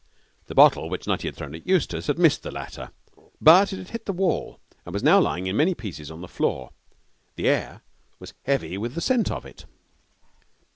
The 0.47 0.55
bottle 0.55 0.89
which 0.89 1.05
Nutty 1.05 1.27
had 1.27 1.35
thrown 1.35 1.53
at 1.53 1.67
Eustace 1.67 2.07
had 2.07 2.17
missed 2.17 2.41
the 2.41 2.49
latter, 2.49 2.89
but 3.39 3.71
it 3.71 3.77
had 3.77 3.89
hit 3.89 4.05
the 4.07 4.13
wall, 4.13 4.59
and 4.83 4.93
was 4.95 5.03
now 5.03 5.19
lying 5.19 5.45
in 5.45 5.55
many 5.55 5.75
pieces 5.75 6.09
on 6.09 6.21
the 6.21 6.27
floor, 6.27 6.71
and 7.27 7.33
the 7.35 7.47
air 7.47 7.81
was 8.17 8.33
heavy 8.41 8.79
with 8.79 8.95
the 8.95 9.01
scent 9.01 9.29
of 9.29 9.45
it. 9.45 9.65